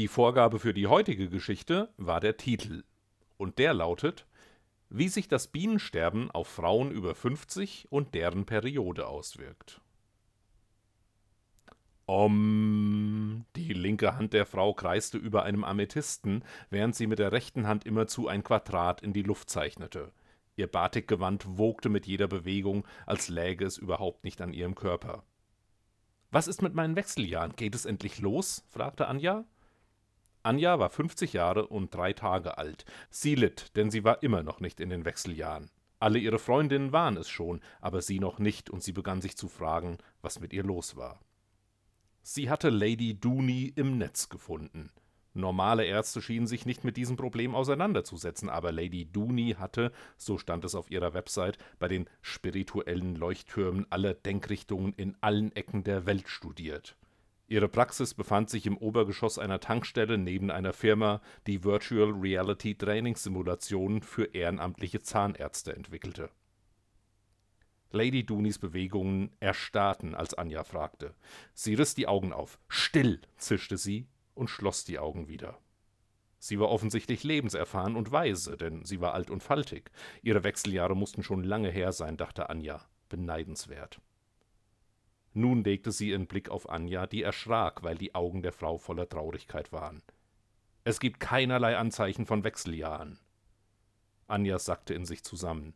[0.00, 2.84] Die Vorgabe für die heutige Geschichte war der Titel.
[3.36, 4.26] Und der lautet
[4.88, 9.82] Wie sich das Bienensterben auf Frauen über 50 und deren Periode auswirkt.
[12.06, 13.44] Om.
[13.56, 17.84] Die linke Hand der Frau kreiste über einem Amethysten, während sie mit der rechten Hand
[17.84, 20.12] immerzu ein Quadrat in die Luft zeichnete.
[20.56, 25.24] Ihr Batikgewand wogte mit jeder Bewegung, als läge es überhaupt nicht an ihrem Körper.
[26.30, 27.54] Was ist mit meinen Wechseljahren?
[27.54, 28.64] Geht es endlich los?
[28.70, 29.44] fragte Anja.
[30.42, 32.84] Anja war 50 Jahre und drei Tage alt.
[33.10, 35.70] Sie litt, denn sie war immer noch nicht in den Wechseljahren.
[35.98, 39.48] Alle ihre Freundinnen waren es schon, aber sie noch nicht, und sie begann sich zu
[39.48, 41.20] fragen, was mit ihr los war.
[42.22, 44.90] Sie hatte Lady Dooney im Netz gefunden.
[45.34, 50.64] Normale Ärzte schienen sich nicht mit diesem Problem auseinanderzusetzen, aber Lady Dooney hatte, so stand
[50.64, 56.28] es auf ihrer Website, bei den spirituellen Leuchttürmen aller Denkrichtungen in allen Ecken der Welt
[56.28, 56.96] studiert.
[57.50, 64.02] Ihre Praxis befand sich im Obergeschoss einer Tankstelle neben einer Firma, die Virtual Reality Trainingssimulationen
[64.02, 66.30] für ehrenamtliche Zahnärzte entwickelte.
[67.90, 71.12] Lady Dooneys Bewegungen erstarrten, als Anja fragte.
[71.52, 72.60] Sie riss die Augen auf.
[72.68, 75.58] Still, zischte sie und schloss die Augen wieder.
[76.38, 79.90] Sie war offensichtlich lebenserfahren und weise, denn sie war alt und faltig.
[80.22, 82.80] Ihre Wechseljahre mussten schon lange her sein, dachte Anja.
[83.08, 84.00] Beneidenswert.
[85.32, 89.08] Nun legte sie ihren Blick auf Anja, die erschrak, weil die Augen der Frau voller
[89.08, 90.02] Traurigkeit waren.
[90.82, 93.18] Es gibt keinerlei Anzeichen von Wechseljahren.
[94.26, 95.74] Anja sackte in sich zusammen.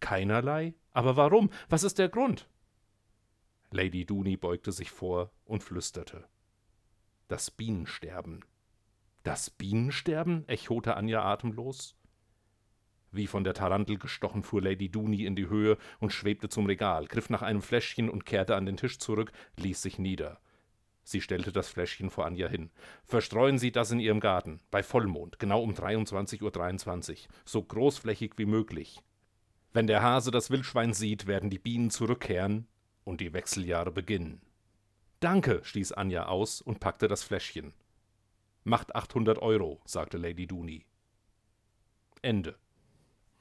[0.00, 0.74] Keinerlei?
[0.92, 1.50] Aber warum?
[1.68, 2.48] Was ist der Grund?
[3.70, 6.26] Lady Dooney beugte sich vor und flüsterte.
[7.28, 8.44] Das Bienensterben.
[9.22, 10.48] Das Bienensterben?
[10.48, 11.97] echote Anja atemlos.
[13.18, 17.08] Wie von der Tarantel gestochen fuhr Lady Dooney in die Höhe und schwebte zum Regal,
[17.08, 20.38] griff nach einem Fläschchen und kehrte an den Tisch zurück, ließ sich nieder.
[21.02, 22.70] Sie stellte das Fläschchen vor Anja hin.
[23.02, 28.34] Verstreuen Sie das in Ihrem Garten, bei Vollmond, genau um 23.23 Uhr, 23, so großflächig
[28.36, 29.00] wie möglich.
[29.72, 32.68] Wenn der Hase das Wildschwein sieht, werden die Bienen zurückkehren
[33.02, 34.42] und die Wechseljahre beginnen.
[35.18, 37.72] Danke, stieß Anja aus und packte das Fläschchen.
[38.62, 40.86] Macht 800 Euro, sagte Lady Dooney.
[42.22, 42.56] Ende.